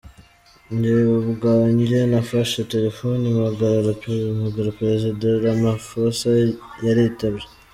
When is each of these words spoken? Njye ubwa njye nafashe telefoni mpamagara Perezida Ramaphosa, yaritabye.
Njye 0.75 0.95
ubwa 1.19 1.53
njye 1.79 1.99
nafashe 2.11 2.59
telefoni 2.73 3.25
mpamagara 3.35 4.71
Perezida 4.79 5.27
Ramaphosa, 5.43 6.27
yaritabye. 6.85 7.45